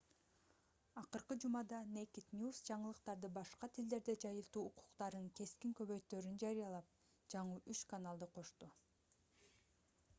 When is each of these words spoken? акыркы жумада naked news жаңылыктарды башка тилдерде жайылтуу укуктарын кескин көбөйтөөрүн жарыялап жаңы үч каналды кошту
акыркы 0.99 1.35
жумада 1.41 1.81
naked 1.97 2.31
news 2.37 2.61
жаңылыктарды 2.69 3.29
башка 3.35 3.67
тилдерде 3.75 4.15
жайылтуу 4.23 4.63
укуктарын 4.69 5.27
кескин 5.39 5.75
көбөйтөөрүн 5.81 6.39
жарыялап 6.45 6.89
жаңы 7.35 7.59
үч 7.75 7.83
каналды 7.93 8.29
кошту 8.39 8.71